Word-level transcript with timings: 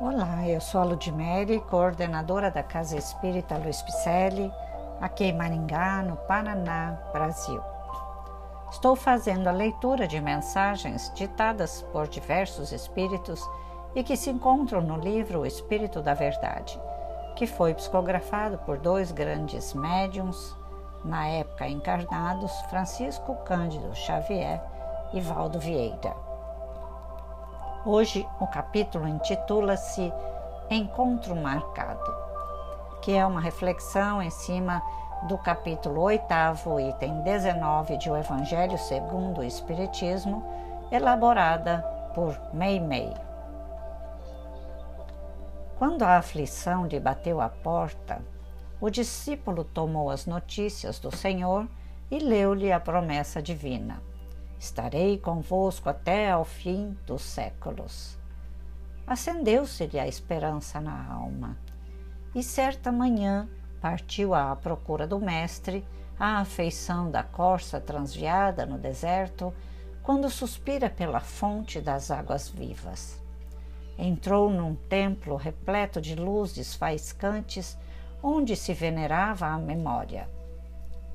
Olá, 0.00 0.48
eu 0.48 0.60
sou 0.60 0.80
a 0.80 0.84
Ludmere, 0.84 1.60
coordenadora 1.60 2.50
da 2.50 2.64
Casa 2.64 2.96
Espírita 2.96 3.56
Luiz 3.56 3.80
Picelli, 3.80 4.52
aqui 5.00 5.26
em 5.26 5.32
Maringá, 5.32 6.02
no 6.02 6.16
Paraná, 6.16 6.98
Brasil. 7.12 7.62
Estou 8.72 8.96
fazendo 8.96 9.46
a 9.46 9.52
leitura 9.52 10.08
de 10.08 10.20
mensagens 10.20 11.12
ditadas 11.14 11.82
por 11.92 12.08
diversos 12.08 12.72
espíritos 12.72 13.40
e 13.94 14.02
que 14.02 14.16
se 14.16 14.30
encontram 14.30 14.80
no 14.80 14.96
livro 14.96 15.42
O 15.42 15.46
Espírito 15.46 16.02
da 16.02 16.12
Verdade, 16.12 16.76
que 17.36 17.46
foi 17.46 17.72
psicografado 17.72 18.58
por 18.58 18.78
dois 18.78 19.12
grandes 19.12 19.74
médiums, 19.74 20.56
na 21.04 21.28
época 21.28 21.68
encarnados, 21.68 22.50
Francisco 22.68 23.36
Cândido 23.44 23.94
Xavier 23.94 24.60
e 25.12 25.20
Valdo 25.20 25.60
Vieira. 25.60 26.23
Hoje 27.86 28.26
o 28.40 28.46
capítulo 28.46 29.06
intitula-se 29.06 30.10
Encontro 30.70 31.36
Marcado, 31.36 32.14
que 33.02 33.12
é 33.12 33.26
uma 33.26 33.42
reflexão 33.42 34.22
em 34.22 34.30
cima 34.30 34.82
do 35.28 35.36
capítulo 35.36 36.00
8, 36.00 36.24
item 36.88 37.20
19 37.20 37.98
de 37.98 38.08
O 38.10 38.16
Evangelho 38.16 38.78
segundo 38.78 39.42
o 39.42 39.44
Espiritismo, 39.44 40.42
elaborada 40.90 41.82
por 42.14 42.40
Mei 42.54 42.80
Mei. 42.80 43.12
Quando 45.78 46.04
a 46.04 46.16
aflição 46.16 46.86
lhe 46.86 46.98
bateu 46.98 47.38
à 47.38 47.50
porta, 47.50 48.22
o 48.80 48.88
discípulo 48.88 49.62
tomou 49.62 50.08
as 50.08 50.24
notícias 50.24 50.98
do 50.98 51.14
Senhor 51.14 51.68
e 52.10 52.18
leu-lhe 52.18 52.72
a 52.72 52.80
promessa 52.80 53.42
divina. 53.42 54.00
Estarei 54.64 55.18
convosco 55.18 55.90
até 55.90 56.30
ao 56.30 56.42
fim 56.42 56.96
dos 57.06 57.20
séculos. 57.20 58.18
Acendeu-se-lhe 59.06 59.98
a 59.98 60.08
esperança 60.08 60.80
na 60.80 61.06
alma, 61.12 61.58
e 62.34 62.42
certa 62.42 62.90
manhã 62.90 63.46
partiu 63.78 64.32
à 64.32 64.56
procura 64.56 65.06
do 65.06 65.20
Mestre, 65.20 65.86
à 66.18 66.38
afeição 66.38 67.10
da 67.10 67.22
corça 67.22 67.78
transviada 67.78 68.64
no 68.64 68.78
deserto, 68.78 69.52
quando 70.02 70.30
suspira 70.30 70.88
pela 70.88 71.20
fonte 71.20 71.78
das 71.78 72.10
águas 72.10 72.48
vivas. 72.48 73.22
Entrou 73.98 74.48
num 74.48 74.74
templo 74.74 75.36
repleto 75.36 76.00
de 76.00 76.14
luzes 76.14 76.74
faiscantes, 76.74 77.76
onde 78.22 78.56
se 78.56 78.72
venerava 78.72 79.46
a 79.46 79.58
memória. 79.58 80.26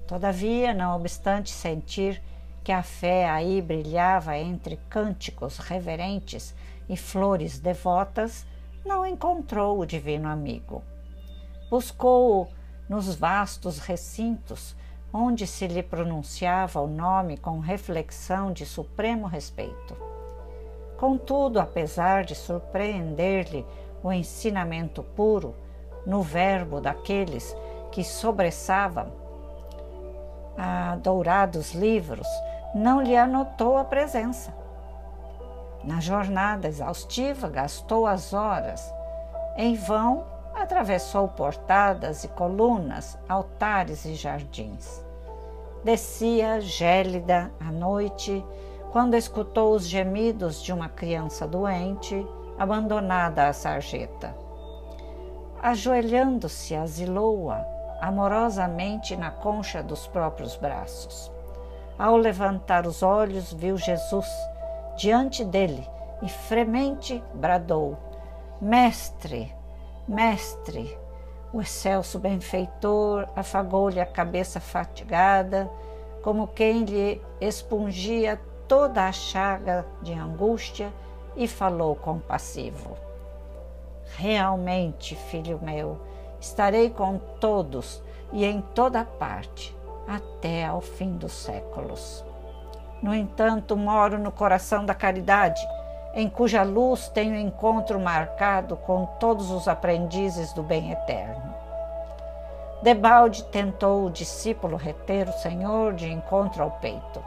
Todavia, 0.05 0.71
não 0.71 0.95
obstante 0.95 1.49
sentir 1.49 2.21
que 2.69 2.73
a 2.73 2.83
fé 2.83 3.27
aí 3.27 3.63
brilhava 3.63 4.37
entre 4.37 4.77
cânticos 4.87 5.57
reverentes 5.57 6.53
e 6.87 6.95
flores 6.95 7.57
devotas, 7.57 8.45
não 8.85 9.03
encontrou 9.07 9.79
o 9.79 9.87
divino 9.87 10.29
amigo. 10.29 10.83
Buscou-o 11.67 12.47
nos 12.87 13.15
vastos 13.15 13.79
recintos, 13.79 14.75
onde 15.11 15.47
se 15.47 15.65
lhe 15.65 15.81
pronunciava 15.81 16.79
o 16.79 16.85
nome 16.85 17.37
com 17.37 17.57
reflexão 17.57 18.53
de 18.53 18.67
supremo 18.67 19.25
respeito. 19.25 19.97
Contudo, 20.95 21.59
apesar 21.59 22.23
de 22.23 22.35
surpreender-lhe 22.35 23.65
o 24.03 24.13
ensinamento 24.13 25.01
puro 25.01 25.55
no 26.05 26.21
verbo 26.21 26.79
daqueles 26.79 27.57
que 27.91 28.03
sobressavam 28.03 29.11
a 30.55 30.97
dourados 30.97 31.73
livros, 31.73 32.27
não 32.73 33.01
lhe 33.01 33.15
anotou 33.15 33.77
a 33.77 33.83
presença. 33.83 34.53
Na 35.83 35.99
jornada 35.99 36.67
exaustiva, 36.67 37.49
gastou 37.49 38.05
as 38.05 38.33
horas. 38.33 38.93
Em 39.55 39.75
vão, 39.75 40.25
atravessou 40.53 41.27
portadas 41.27 42.23
e 42.23 42.27
colunas, 42.27 43.17
altares 43.27 44.05
e 44.05 44.13
jardins. 44.13 45.03
Descia, 45.83 46.59
gélida, 46.59 47.51
à 47.59 47.71
noite, 47.71 48.45
quando 48.91 49.15
escutou 49.15 49.73
os 49.73 49.87
gemidos 49.87 50.61
de 50.61 50.73
uma 50.73 50.89
criança 50.89 51.47
doente, 51.47 52.27
abandonada 52.57 53.47
à 53.47 53.53
sarjeta. 53.53 54.35
Ajoelhando-se, 55.61 56.75
asilou-a 56.75 57.65
amorosamente 58.01 59.15
na 59.15 59.31
concha 59.31 59.83
dos 59.83 60.07
próprios 60.07 60.55
braços. 60.55 61.31
Ao 61.99 62.15
levantar 62.15 62.87
os 62.87 63.03
olhos, 63.03 63.51
viu 63.51 63.75
Jesus 63.75 64.25
diante 64.95 65.43
dele 65.43 65.85
e 66.21 66.29
fremente 66.29 67.21
bradou: 67.33 67.97
Mestre, 68.61 69.53
mestre! 70.07 70.97
O 71.51 71.59
excelso 71.59 72.17
benfeitor 72.17 73.27
afagou-lhe 73.35 73.99
a 73.99 74.05
cabeça 74.05 74.61
fatigada, 74.61 75.69
como 76.23 76.47
quem 76.47 76.85
lhe 76.85 77.21
expungia 77.41 78.39
toda 78.65 79.05
a 79.05 79.11
chaga 79.11 79.85
de 80.01 80.13
angústia, 80.13 80.93
e 81.35 81.49
falou 81.49 81.97
compassivo: 81.97 82.95
Realmente, 84.15 85.17
filho 85.17 85.59
meu, 85.61 85.99
estarei 86.39 86.89
com 86.89 87.17
todos 87.41 88.01
e 88.31 88.45
em 88.45 88.61
toda 88.73 89.03
parte 89.03 89.77
até 90.09 90.65
ao 90.65 90.81
fim 90.81 91.15
dos 91.15 91.33
séculos. 91.33 92.25
No 93.01 93.13
entanto, 93.13 93.77
moro 93.77 94.17
no 94.17 94.31
coração 94.31 94.83
da 94.83 94.95
caridade, 94.95 95.61
em 96.15 96.27
cuja 96.27 96.63
luz 96.63 97.07
tenho 97.09 97.35
encontro 97.35 97.99
marcado 97.99 98.75
com 98.75 99.05
todos 99.19 99.51
os 99.51 99.67
aprendizes 99.67 100.51
do 100.53 100.63
bem 100.63 100.91
eterno. 100.91 101.53
Debalde 102.81 103.43
tentou 103.45 104.05
o 104.05 104.11
discípulo 104.11 104.75
reter 104.75 105.29
o 105.29 105.33
Senhor 105.33 105.93
de 105.93 106.11
encontro 106.11 106.63
ao 106.63 106.71
peito. 106.71 107.23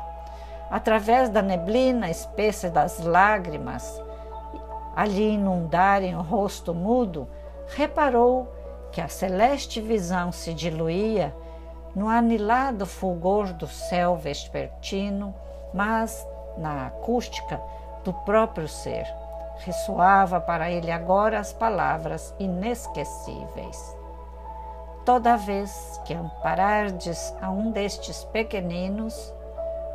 Através 0.68 1.28
da 1.28 1.40
neblina 1.40 2.10
espessa 2.10 2.68
das 2.68 2.98
lágrimas, 2.98 4.02
ali 4.96 5.34
inundarem 5.34 6.16
o 6.16 6.22
rosto 6.22 6.74
mudo, 6.74 7.28
reparou 7.76 8.50
que 8.90 9.00
a 9.00 9.08
celeste 9.08 9.80
visão 9.80 10.32
se 10.32 10.52
diluía 10.52 11.34
no 11.94 12.08
anilado 12.08 12.86
fulgor 12.86 13.52
do 13.52 13.66
céu 13.66 14.16
vespertino, 14.16 15.34
mas 15.72 16.26
na 16.56 16.86
acústica 16.86 17.60
do 18.04 18.12
próprio 18.12 18.68
ser. 18.68 19.06
Ressoava 19.58 20.40
para 20.40 20.70
ele 20.70 20.90
agora 20.90 21.38
as 21.38 21.52
palavras 21.52 22.34
inesquecíveis. 22.38 23.96
Toda 25.04 25.36
vez 25.36 26.00
que 26.04 26.14
amparardes 26.14 27.34
a 27.40 27.50
um 27.50 27.70
destes 27.70 28.24
pequeninos, 28.24 29.32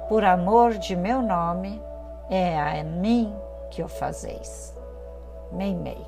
por 0.08 0.24
amor 0.24 0.78
de 0.78 0.96
meu 0.96 1.22
nome, 1.22 1.81
é 2.29 2.59
a 2.59 2.84
mim 2.84 3.35
que 3.72 3.81
o 3.81 3.88
fazeis. 3.88 4.74
Meimei. 5.52 6.06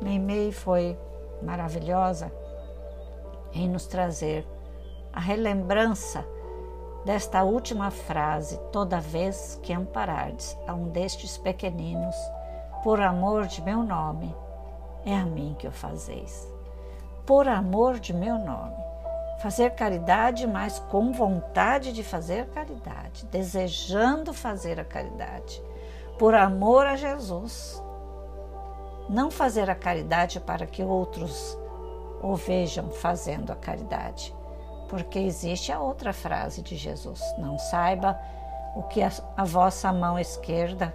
Meimei 0.00 0.52
foi 0.52 0.98
maravilhosa 1.42 2.32
em 3.52 3.68
nos 3.68 3.86
trazer 3.86 4.46
a 5.12 5.20
relembrança 5.20 6.24
desta 7.04 7.42
última 7.42 7.90
frase: 7.90 8.58
toda 8.72 9.00
vez 9.00 9.58
que 9.62 9.72
amparardes 9.72 10.56
a 10.66 10.74
um 10.74 10.88
destes 10.88 11.38
pequeninos, 11.38 12.16
por 12.82 13.00
amor 13.00 13.46
de 13.46 13.62
meu 13.62 13.82
nome, 13.82 14.34
é 15.04 15.14
a 15.14 15.24
mim 15.24 15.56
que 15.58 15.66
o 15.66 15.72
fazeis. 15.72 16.46
Por 17.26 17.48
amor 17.48 17.98
de 17.98 18.12
meu 18.12 18.38
nome. 18.38 18.76
Fazer 19.40 19.70
caridade, 19.70 20.46
mas 20.46 20.78
com 20.78 21.12
vontade 21.12 21.92
de 21.92 22.02
fazer 22.02 22.46
caridade, 22.48 23.24
desejando 23.26 24.34
fazer 24.34 24.80
a 24.80 24.84
caridade, 24.84 25.62
por 26.18 26.34
amor 26.34 26.86
a 26.86 26.96
Jesus. 26.96 27.82
Não 29.08 29.30
fazer 29.30 29.70
a 29.70 29.74
caridade 29.74 30.40
para 30.40 30.66
que 30.66 30.82
outros 30.82 31.56
o 32.22 32.34
vejam 32.34 32.90
fazendo 32.90 33.52
a 33.52 33.56
caridade. 33.56 34.34
Porque 34.88 35.18
existe 35.18 35.70
a 35.70 35.80
outra 35.80 36.12
frase 36.12 36.62
de 36.62 36.76
Jesus: 36.76 37.22
Não 37.38 37.58
saiba 37.58 38.18
o 38.74 38.82
que 38.82 39.02
a, 39.02 39.10
a 39.36 39.44
vossa 39.44 39.92
mão 39.92 40.18
esquerda, 40.18 40.94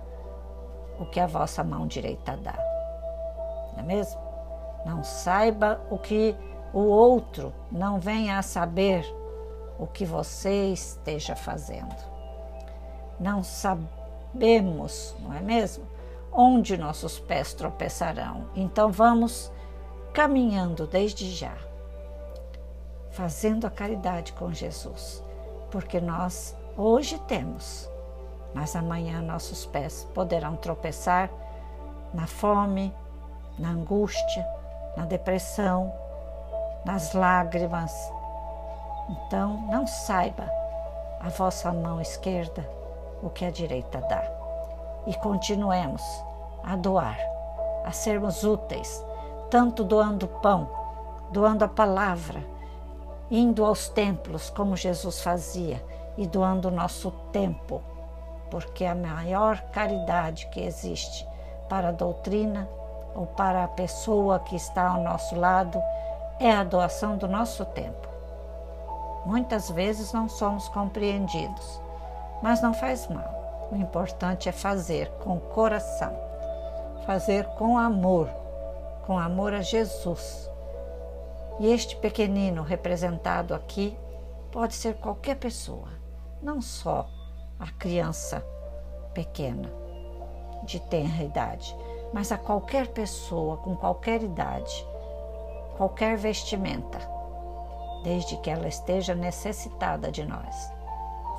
o 0.99 1.05
que 1.05 1.19
a 1.19 1.27
vossa 1.27 1.63
mão 1.63 1.85
direita 1.85 2.35
dá. 2.37 2.57
Não 3.73 3.79
é 3.79 3.83
mesmo? 3.83 4.21
Não 4.85 5.03
saiba 5.03 5.79
o 5.89 5.97
que 5.97 6.35
o 6.73 6.79
outro 6.79 7.53
não 7.71 7.99
venha 7.99 8.39
a 8.39 8.41
saber 8.41 9.05
o 9.77 9.85
que 9.87 10.05
você 10.05 10.71
esteja 10.71 11.35
fazendo. 11.35 11.95
Não 13.19 13.43
sabemos, 13.43 15.15
não 15.19 15.33
é 15.33 15.39
mesmo? 15.39 15.85
Onde 16.31 16.77
nossos 16.77 17.19
pés 17.19 17.53
tropeçarão. 17.53 18.47
Então 18.55 18.91
vamos 18.91 19.51
caminhando 20.13 20.85
desde 20.87 21.29
já, 21.31 21.55
fazendo 23.11 23.65
a 23.65 23.69
caridade 23.69 24.33
com 24.33 24.53
Jesus, 24.53 25.23
porque 25.71 25.99
nós 25.99 26.55
hoje 26.77 27.19
temos 27.27 27.91
mas 28.53 28.75
amanhã 28.75 29.21
nossos 29.21 29.65
pés 29.65 30.07
poderão 30.13 30.55
tropeçar 30.55 31.29
na 32.13 32.27
fome, 32.27 32.93
na 33.57 33.69
angústia, 33.69 34.47
na 34.95 35.05
depressão, 35.05 35.91
nas 36.85 37.13
lágrimas. 37.13 37.91
Então, 39.09 39.57
não 39.69 39.87
saiba 39.87 40.47
a 41.19 41.29
vossa 41.29 41.71
mão 41.71 41.99
esquerda 41.99 42.69
o 43.21 43.29
que 43.29 43.45
a 43.45 43.51
direita 43.51 43.99
dá. 44.01 44.23
E 45.07 45.13
continuemos 45.15 46.03
a 46.63 46.75
doar, 46.75 47.17
a 47.83 47.91
sermos 47.91 48.43
úteis, 48.43 49.03
tanto 49.53 49.83
doando 49.83 50.27
pão, 50.27 50.67
doando 51.29 51.63
a 51.63 51.67
palavra, 51.67 52.43
indo 53.29 53.63
aos 53.63 53.87
templos 53.87 54.49
como 54.49 54.75
Jesus 54.75 55.21
fazia 55.21 55.79
e 56.17 56.25
doando 56.25 56.69
o 56.69 56.71
nosso 56.71 57.11
tempo, 57.31 57.79
porque 58.49 58.83
a 58.83 58.95
maior 58.95 59.61
caridade 59.65 60.47
que 60.47 60.59
existe 60.59 61.23
para 61.69 61.89
a 61.89 61.91
doutrina 61.91 62.67
ou 63.13 63.27
para 63.27 63.63
a 63.63 63.67
pessoa 63.67 64.39
que 64.39 64.55
está 64.55 64.87
ao 64.87 65.03
nosso 65.03 65.35
lado 65.35 65.79
é 66.39 66.51
a 66.51 66.63
doação 66.63 67.15
do 67.15 67.27
nosso 67.27 67.63
tempo. 67.63 68.07
Muitas 69.23 69.69
vezes 69.69 70.11
não 70.13 70.27
somos 70.27 70.67
compreendidos, 70.69 71.79
mas 72.41 72.59
não 72.59 72.73
faz 72.73 73.07
mal. 73.07 73.69
O 73.71 73.75
importante 73.75 74.49
é 74.49 74.51
fazer 74.51 75.11
com 75.23 75.39
coração, 75.39 76.11
fazer 77.05 77.45
com 77.49 77.77
amor, 77.77 78.41
com 79.03 79.19
amor 79.19 79.53
a 79.53 79.61
Jesus. 79.61 80.49
E 81.59 81.71
este 81.71 81.95
pequenino 81.97 82.63
representado 82.63 83.53
aqui 83.53 83.97
pode 84.51 84.73
ser 84.73 84.95
qualquer 84.95 85.35
pessoa, 85.35 85.89
não 86.41 86.61
só 86.61 87.07
a 87.59 87.71
criança 87.71 88.43
pequena, 89.13 89.71
de 90.63 90.79
tenra 90.79 91.23
idade, 91.23 91.75
mas 92.13 92.31
a 92.31 92.37
qualquer 92.37 92.87
pessoa 92.87 93.57
com 93.57 93.75
qualquer 93.75 94.23
idade, 94.23 94.85
qualquer 95.77 96.17
vestimenta, 96.17 96.99
desde 98.03 98.37
que 98.37 98.49
ela 98.49 98.67
esteja 98.67 99.15
necessitada 99.15 100.11
de 100.11 100.25
nós. 100.25 100.71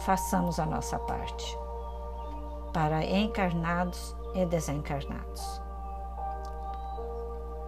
Façamos 0.01 0.59
a 0.59 0.67
nossa 0.67 0.99
parte 0.99 1.57
para 2.73 3.05
encarnados 3.05 4.17
e 4.35 4.45
desencarnados. 4.45 5.64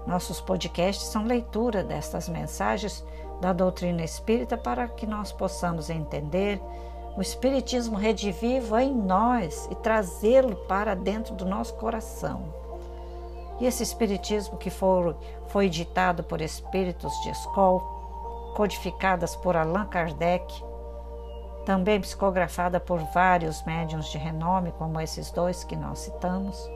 Nossos 0.07 0.41
podcasts 0.41 1.09
são 1.09 1.25
leitura 1.25 1.83
destas 1.83 2.29
mensagens 2.29 3.05
da 3.41 3.53
doutrina 3.53 4.05
espírita 4.05 4.57
para 4.57 4.87
que 4.87 5.07
nós 5.07 5.33
possamos 5.33 5.91
entender 5.91 6.61
o 7.17 7.23
Espiritismo 7.23 7.97
redivivo 7.97 8.79
em 8.79 8.95
nós 8.95 9.67
e 9.71 9.75
trazê-lo 9.75 10.55
para 10.67 10.95
dentro 10.95 11.35
do 11.35 11.45
nosso 11.45 11.75
coração. 11.75 12.55
E 13.59 13.67
esse 13.67 13.83
Espiritismo 13.83 14.59
que 14.59 14.69
for, 14.69 15.17
foi 15.49 15.69
ditado 15.69 16.23
por 16.23 16.43
espíritos 16.43 17.13
de 17.23 17.31
escola, 17.31 17.81
codificadas 18.55 19.35
por 19.35 19.57
Allan 19.57 19.87
Kardec, 19.87 20.63
também 21.65 22.01
psicografada 22.01 22.79
por 22.79 23.01
vários 23.13 23.63
médiuns 23.65 24.09
de 24.11 24.19
renome, 24.19 24.73
como 24.73 25.01
esses 25.01 25.31
dois 25.31 25.65
que 25.65 25.75
nós 25.75 26.01
citamos, 26.01 26.71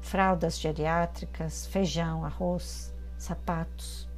fraldas 0.00 0.58
geriátricas, 0.58 1.66
feijão, 1.66 2.24
arroz, 2.24 2.92
sapatos, 3.16 4.08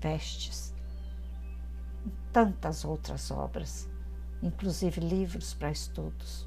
vestes, 0.00 0.72
tantas 2.32 2.84
outras 2.84 3.30
obras, 3.30 3.89
inclusive 4.42 5.00
livros 5.00 5.54
para 5.54 5.70
estudos. 5.70 6.46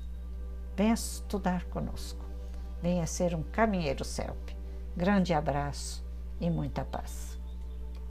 Venha 0.75 0.93
estudar 0.93 1.65
conosco. 1.65 2.25
Venha 2.81 3.05
ser 3.05 3.35
um 3.35 3.43
caminheiro 3.43 4.03
CELP. 4.03 4.55
Grande 4.95 5.33
abraço 5.33 6.03
e 6.39 6.49
muita 6.49 6.83
paz. 6.83 7.32